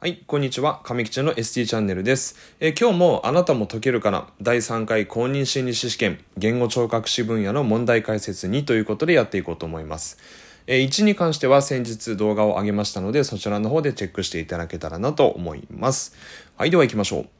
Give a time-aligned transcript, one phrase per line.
[0.00, 0.80] はい、こんにちは。
[0.84, 2.36] 上吉の ST チャンネルです。
[2.60, 4.28] え今日もあなたも解けるかな？
[4.40, 10.18] 第3回公認心理師試験言語聴覚士分野の問題解説2ということでやっていこうと思います。
[10.68, 16.14] え1に関しては先日動画を上げましたのでそちらの方でチェックしていただけたらなと思います。
[16.56, 17.37] はい、では行きましょう。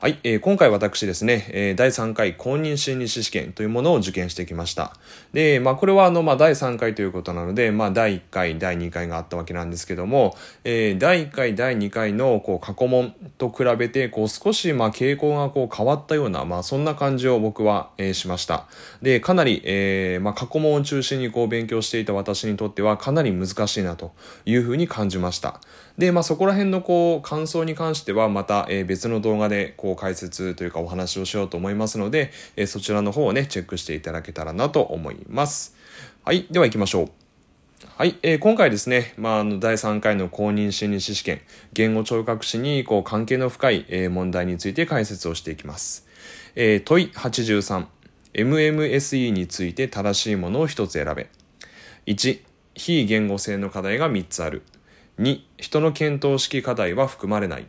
[0.00, 4.94] はい、えー今回私ですね、えー第3回公認心理師試験というものを受験してきました。
[5.32, 18.68] で、まあこれはあの、まあ第3回ということなので、まあ第1回、第2回があったわけなんですけども、えー第1回、第2回のこう過去問と比べて、こう少しまあ傾向がこう変わったような、まあそんな感じを僕は、えーしました。
[19.02, 24.12] で、かなり、えーまあ過去問を中心にこう勉強していた私にとってはかなり難しいなと
[24.46, 25.60] いうふうに感じました。
[25.98, 35.76] で、まあそこら辺のこう感想に関してはまた、えー別の動画でこう解説というかお話をしようと思いますので、えそちらの方をね、チェックしていただけたらなと思います。
[36.24, 37.10] はい、では行きましょう。
[37.96, 41.40] はい、えー今回ですね、まあ、あの第3回の公認心理師試験
[41.72, 46.06] 言語聴覚士にこう関係の深い、えー問題について解説をしていきます、
[46.56, 51.28] えー問い 83MMSE について正しいものを一つ選べ
[52.06, 52.40] 1
[52.74, 54.62] 非言語性の課題が3つある
[55.18, 57.66] 2人の検討式課題は含まれない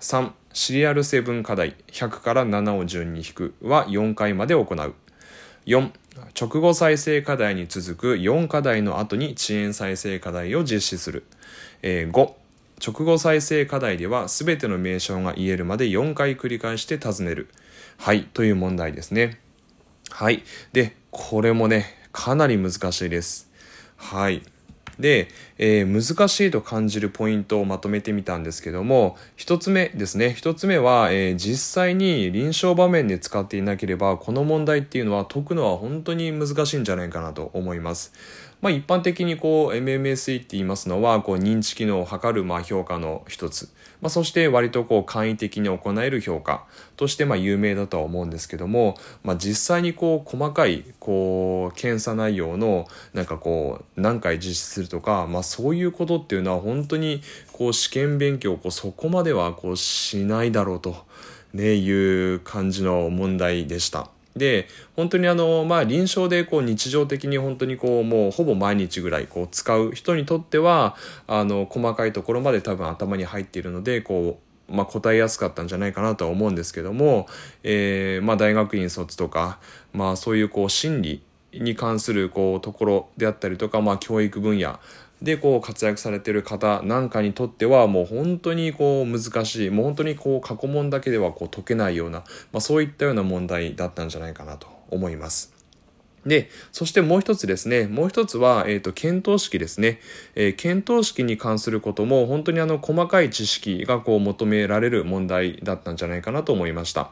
[0.00, 4.94] 3シリアル7課題100から7を順に引くは4回まで行う。
[5.66, 5.90] 4
[6.38, 11.24] 直後再生課題に続く4課題の後に遅延再生課題を実施する、
[11.82, 12.34] えー5
[12.82, 17.48] 直後再生課題では全ての名称が言えるまで4回繰り返して尋ねる。
[17.98, 19.38] はいという問題ですね。
[20.10, 20.42] はい
[20.72, 23.50] でこれもねかなり難しいです。
[23.96, 24.42] はい
[25.00, 25.28] で、
[25.62, 30.32] えー難しいと感じるポイントをまとめてみたんですけども一つ目ですね。
[30.32, 38.12] 一つ目は、えー実際に臨床場面で使っていなければこの問題っていうのは解くのは本当に難しいんじゃないかなと思います。
[38.62, 43.70] まあ、一般的にこう MMSE って言いますのはこう認知機能を測るまあ評価の一つ、
[44.02, 46.66] まあ、そして割とこう簡易的に行える評価。
[47.00, 57.22] としてまあ有名だとは思うんですけども、まあ、実際にこう細かいこう検査内容のなんかこう何回実施するとか、まあ、そういうことっていうのは本当に
[57.52, 61.04] こう試験勉強をこうそこまではこうしないだろうと、
[61.52, 64.08] ね、いう感じの問題でした。
[64.36, 70.96] で本当にあのまあ臨床でこう日常的に本当にこうもうほぼ毎日ぐらいこう使う人にとっては
[71.26, 77.26] あの細かいところまで多分頭に入っているのでこうまあ、答えやすかったんじゃないかなとは思うんですけども、
[77.64, 79.58] えーまあ、大学院卒とか、
[79.92, 81.22] まあ、そういうこう心理
[81.52, 84.78] に関するこうところであったりとか、まあ、教育分野
[85.22, 92.20] でこう活躍されてる方なんかにとってはもう本当にこう難しいもう本当にこう過去問だけではこう解けないような、
[92.52, 95.60] まあ、そういったような問題だったんじゃないかなと思います。
[96.26, 100.00] で、そしてもう一つですね、もう一つは、えっ、と、検討式ですね。
[100.34, 107.10] えー検討式に関することも、本当にあの、細かい知識がこう、求められる問題だったんじゃないかなと思いました。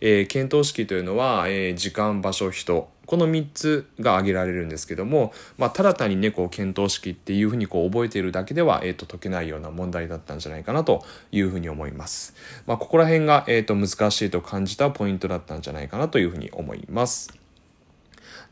[0.00, 12.34] えー検討式というのは、えー時間、場所、人、この3つが挙げられるんですけども、まあ、ただ単にね、こう、検討式っていうふうにこう、覚えているだけでは、えっ、と、解けないような問題だったんじゃないかなというふうに思います。
[12.66, 17.32] まあ、ここら辺が、えっ、と、難しいと感じたポイントだったんじゃないかなというふうに思います。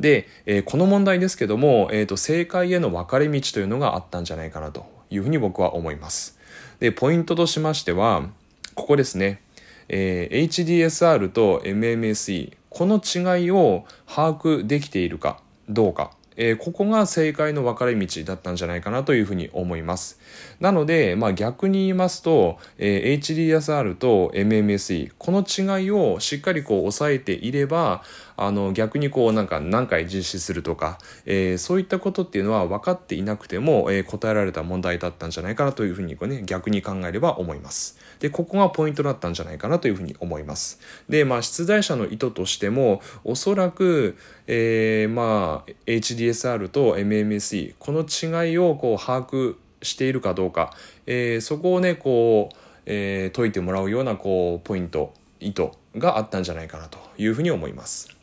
[0.00, 6.38] で、えーこの問題ですけども、えーと正解への分かれ道というのがあったんじゃないかなというふうに僕は思います。
[6.80, 8.28] でポイントとしましては
[8.74, 9.40] ここですね、
[9.88, 20.18] えー HDSR と MMSE この違いを把握できているかどうかえーここが正解の分かれ道だったんじゃないかなというふうに思います。
[20.58, 28.02] なので、まあ、逆に言いますと、えー HDSR と MMSE この違いをしっかりこう抑えていれば
[28.36, 37.98] あの逆にこうなんか何回実施するとか、えーそういったことっていうのは分かっていなくても、えー答えられた問題だったんじゃないかなというふうにこう、ね、逆に考えれば思います。
[38.20, 40.80] でここがポイントだったんじゃないかなというふうに思います。
[41.08, 50.72] でまあ出題者の意図としてもおそらく、えーまあ HDSR と MMSE この違いをこう把握しているかどうか、
[51.06, 52.56] えーそこをねこう、
[52.86, 58.13] えー解いてもらうようなこうポイント意図があったんじゃないかなというふうに思います。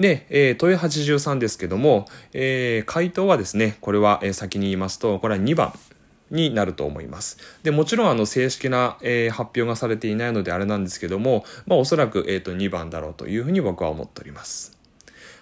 [0.00, 5.72] で、えー問い83ですけども、えー回答はですね、これは、えー先に言いますと、これは2番
[6.30, 7.38] になると思います。
[7.62, 14.76] で、もちろん、あの、正式な、えー発表がされていないのであれなんですけども、まあ、おそらく、えっ、と、2番だろうというふうに僕は思っております。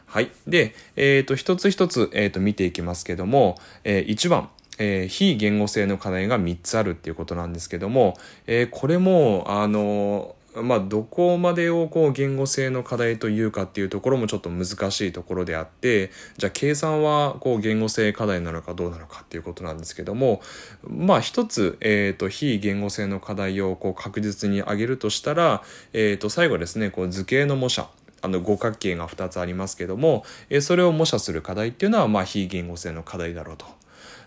[0.06, 0.30] はい。
[0.46, 4.48] で、えっ、と、一つ一つ、えっ、と、見ていきますけども、えー1番、
[4.78, 8.16] えー非言語性の課題が3つあるっていうことなんですけども、
[8.46, 20.40] えーこれも、あのまあ、どこまでをこう言語性の課題というかっていうところもちょっと難しいところであってじゃあ計算はこう言語性課題なのかどうなのかっていうことなんですけども
[20.82, 25.62] まあ一つ、えーと、非言語性の課題をこう確実に挙げるとしたら、
[25.92, 27.88] えー、と最後ですねこう図形の模写
[28.22, 33.66] あの五角形が2つありますけども、えそれを模写する課題っていうのはまあ非言語性の課題だろうと。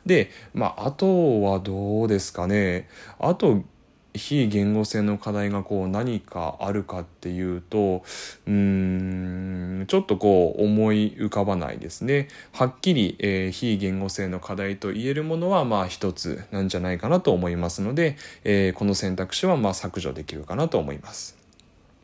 [0.05, 2.87] で、まあ、あとはどうですかね。
[3.19, 3.63] あと
[4.19, 8.03] 非言語性の課題がこう何かあるかっていうと
[8.45, 12.27] うーんちょっとこう思い浮かばないですね。
[12.51, 21.37] はっきり、えー、非言語性の課題と言えるものはまあ一つなんじゃないかなと思いますので、えー、この選択肢はまあ削除できるかなと思います。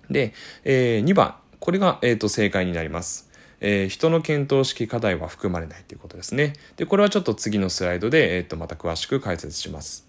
[0.10, 0.34] で、
[0.64, 3.30] えー、2番これが、えーと、正解になります。
[3.60, 6.54] えー、人の検討式課題は含まれないということですね。
[6.78, 10.05] で、これはちょっと次のスライドで、えーとまた詳しく解説します。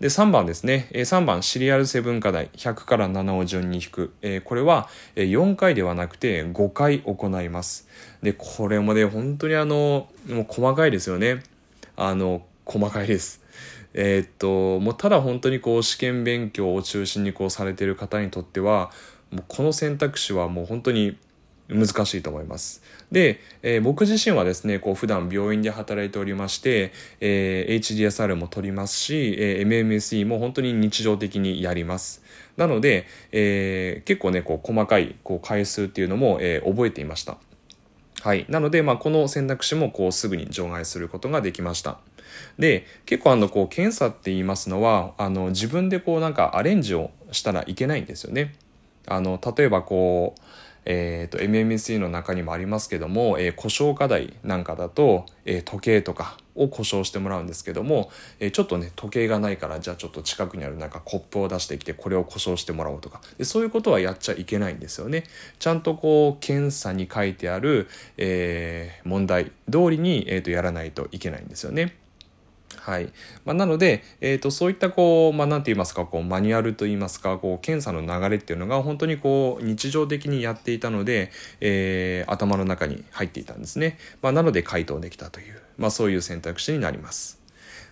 [0.00, 0.88] で、3番ですね。
[0.92, 2.48] 3番、シリアル7課題。
[2.54, 4.12] 100から7を順に引く。
[4.44, 7.88] これは4回ではなくて5回行います。
[8.22, 11.42] で、これもね、本当にあの、もう細かいですよね。
[11.96, 13.42] あの、細かいです。
[13.94, 18.90] えー、っと、もうただ本当にこう試験勉強を中心にこうされている方にとっては、
[19.30, 21.16] もうこの選択肢はもう本当に
[21.68, 22.82] 難しいと思います。
[23.10, 32.22] で、えー、僕自身はですね、こう普段病院で働いておりまして、えー、HDSR も取りますし、えー、MMSE も本当に日常的にやります。
[32.56, 37.38] なので、えー、結構ね、こう細かいこう回数っていうのも、えー、覚えていました。
[38.24, 38.46] はい。
[38.48, 41.98] なので、まあ、この選択肢もこうすぐに除外することができました。
[42.58, 48.54] で、結構あの、こう、検査って言いますのは、あの、自分でこうなんかアレンジをしたらいけないんですよね。
[49.06, 50.40] あの、例えばこう、
[50.86, 58.10] えーと、MMSE の中にもありますけども、えー、故障課題なんかだと、えー、時計とかを故障してもらうんですけども、
[58.40, 65.24] えー、ちょっとね時計がないからじゃあちょっと近くにあるなんかコップを出してきてこれを故障してもらおうとかでそういうことはやっちゃいけないんですよね。
[65.58, 72.03] ちゃんとこう検査に書いてある、え問題通りに、えーとやらないといけないんですよね。
[72.84, 73.10] はい。
[73.46, 81.30] まあ、なので、えっ、ー、と、そういったこう、まあ、なんて言いますか、こう、マニュアルと言いますか、こう、検査の流れっていうのが本当にこう、日常的にやっていたので、
[81.62, 83.96] えー、頭の中に入っていたんですね。
[84.20, 87.43] まあ、なので回答できたという、まあ、そういう選択肢になります。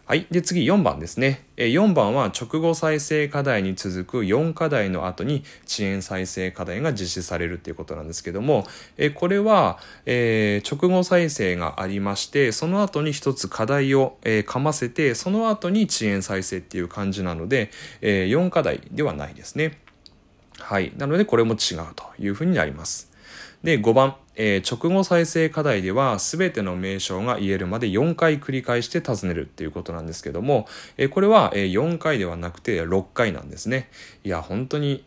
[0.04, 0.26] はい。
[0.32, 1.44] で、次4番ですね。
[1.56, 8.66] 4番は直後再生課題に続く4課題の後に遅延再生課題が実施されるっていうことなんですけども、
[9.14, 10.60] これは、直
[10.90, 17.70] 後再生がありまして、その後に一つ課題を、え、かませて、その後に遅延再生っていう感じなので、
[18.00, 19.78] 4課題ではないですね。
[20.58, 20.92] はい。
[20.98, 23.10] なので、これも違うというふうになります。
[23.62, 33.90] で、5番、えー、直後再生課題では全ての名称が言えるまで4回繰り返して尋ねるっていうことなんですけども、えー、これは、えー、4回ではなくて6回なんですね。
[34.24, 35.04] いや、本当に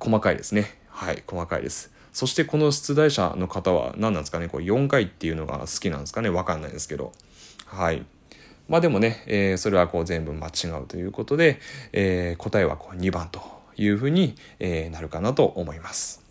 [0.00, 0.78] 細かいですね。
[0.88, 1.92] はい、細かいです。
[2.12, 7.12] そしてこの出題者の方は何なんですかね、こう4回っていうのが好きなんですかね、わかんないですけど。
[7.66, 8.04] はい。
[8.68, 11.58] まあでもね、えー、それはこう全部間違うということで、
[11.92, 13.40] え、答えはこう2番と
[13.76, 16.21] いうふうに、え、なるかなと思います。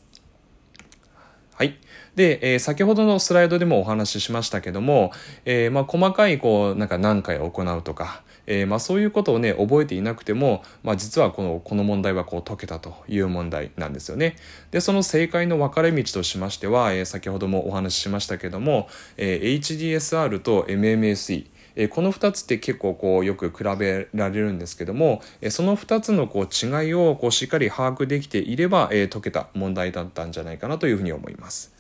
[1.54, 1.78] はい。
[2.16, 5.12] で、えー、先ほどのスライドでもお話ししましたけども、
[5.46, 14.36] えー、まあ、細かい、こう、なんか何回行うとか、えー、まあ、そういうことをね、覚えていなくても、まあ、実はこの、この問題はこう解けたという問題なんですよね。
[14.72, 21.46] で、その正解の分かれ道としましては、えー、先ほどもお話ししましたけども、えー、HDSR と MMSE、
[21.76, 31.74] えこの2つって結構こうよく比べられるんですけども、えその2つのこう違いをこうしっかり把握できていれば、え解けた問題だったんじゃないかなというふうに思います。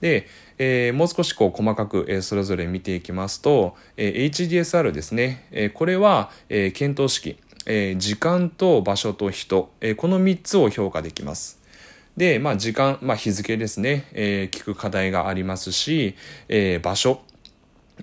[0.00, 0.26] で、
[0.58, 11.58] えー、もう少しこう細かく、えー、それぞれ見ていきますと、えー、HDSR ですね、えこれは、え検討式、え時間と場所と人、えこの3つを評価できます。
[12.16, 16.14] で、まあ時間、まあ日付ですね、え聞く課題がありますし、
[16.48, 17.22] え場所、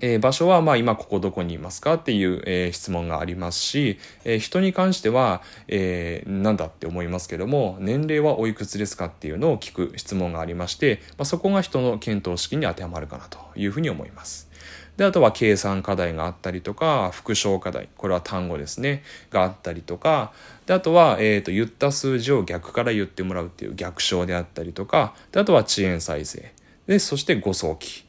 [0.00, 14.50] えー、場所は、まあ、今ここどこにいますかっていう、えー、質問がありますし、えー、人に関しては、えー、なんだって思いますけども、年齢はおいくつですかっていうのを聞く質問がありまして、まあ、そこが人の検討式に当てはまるかなというふうに思います。
[14.96, 20.32] で、あとは計算課題があったりとか、復唱課題、これは単語ですね、があったりとか、
[20.66, 26.52] で、あとは、えっ、と、言った数字を逆から言ってもらうっていう逆唱であったりとか、で、あとは遅延再生。
[26.86, 28.04] で、そして誤送記。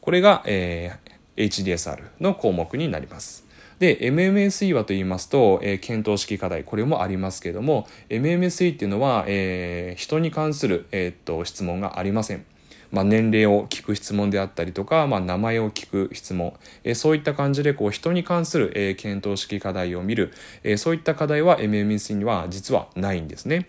[0.00, 0.96] これが、え、
[1.38, 3.46] HDSR の項目になります。
[3.78, 12.44] で、MMSE はと言いますと、えー、検討式課題、これもありますけども、MMSE っていうのは、えー、人に関する、えー、っと質問がありません。
[12.90, 16.54] まあ、年齢を聞く質問であったりとか、まあ、名前を聞く質問、
[16.84, 20.32] えー、そういった感じでこう人に関する、えー、検討式課題を見る、
[20.64, 23.68] えー、そういった課題は MMSE には実はないんですね。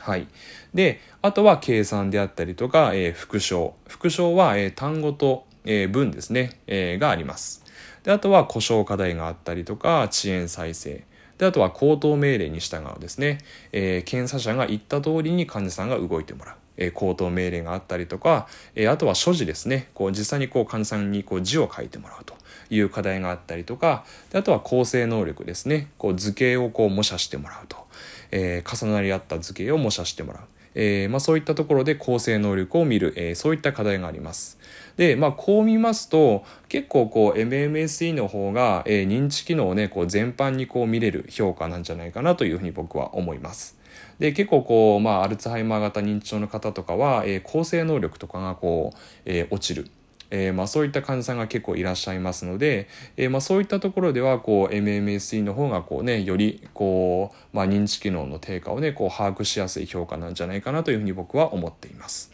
[0.00, 0.26] はい。
[0.74, 3.74] で、あとは計算であったりとか、えー、復唱。
[3.86, 7.64] 復唱は、えー、単語と、えー、文ですね、えー、があります。
[8.02, 11.04] で、あとは故障課題があったりとか、遅延再生。
[11.38, 13.38] で、あとは口頭命令に従うですね。
[13.72, 16.54] えー、検査者が言った通りに患者さんが動いてもらう。
[16.76, 19.90] えー、口頭命令があったりとか、えー、あとは所持ですね。
[19.94, 22.34] こう実際にこう患者さんにこう字を書いてもらうと
[22.70, 25.90] いう課題があったりとか、であとは構成能力ですね。
[25.98, 27.84] こう図形をこう模写してもらうと。
[28.30, 30.42] えー、重なり合った図形を模写してもらう。
[30.74, 34.58] えー、まあ、そういったところで構成能力を見る、えー、そういった課題があります。
[34.96, 43.78] で、まあ、こう見ますと結構こう MMSE の方が、えー、認知機能をねこう全般にこう見れる評価なんじゃないかなというふうに僕は思います。
[44.18, 49.90] で結構こう、まあ、アルツハイマー型認知症の方とかは、えー、構成能力とかがこう、えー、落ちる。
[50.30, 62.33] えー、まあ、そういった患者さんが結構いらっしゃいますので、えー、まあ、そういったところではこう MMSE の方がこう、ね、よりこう、まあ、認知機能の低下を、ね、こう把握しやすい評価なんじゃないかなというふうに僕は思っています。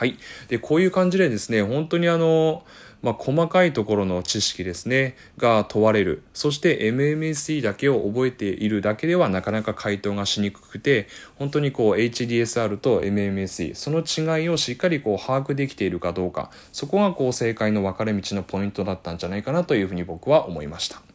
[0.00, 0.16] はい、
[0.48, 2.64] でこういう感じでですね本当にあの
[3.02, 11.06] まあ、細かいところの知識ですねが問われるそして MMSE だけを覚えているだけではなかなか回答がしにくくて
[11.38, 21.09] 本当にこう HDSR と MMSE その違いをしっかりこう把握できているかどうかそこがこう正解の分かれ道のポイントだったんじゃないかなというふうに僕は思いました。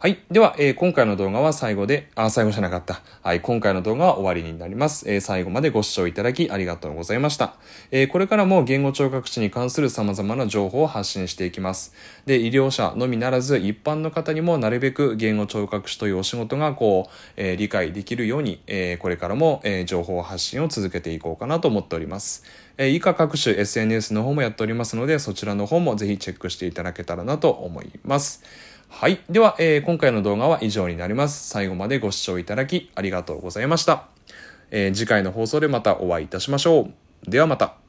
[0.00, 0.22] はい。
[0.30, 3.00] では、えー、今回の動画は最後で、あ、最後じゃなかった。
[3.20, 3.40] はい。
[3.40, 5.10] 今回の動画は終わりになります。
[5.12, 7.54] えー、最後までご視聴いただきありがとうございました。
[7.90, 11.94] えー、これからも言語聴覚士に関する様々な情報を発信していきます。
[12.26, 22.44] で、医療者のみならず、一般の方にもなるべく言語聴覚士というお仕事が、こう、え理解できるように、えこれからも、え情報発信を続けていこうかなと思っております。
[22.76, 28.44] え以下各種 SNS の方もやっておりますので、そちらの方もぜひチェックしていただけたらなと思います。
[28.88, 29.20] はい。
[29.28, 31.48] では、えー、今回の動画は以上になります。
[31.48, 34.08] 最後までご視聴いただきありがとうございました。
[34.70, 36.88] えー、次回の放送でまたお会いいたしましょ
[37.26, 37.30] う。
[37.30, 37.87] ではまた。